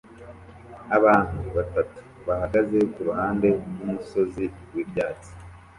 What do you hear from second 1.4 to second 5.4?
batatu bahagaze kuruhande rwumusozi wibyatsi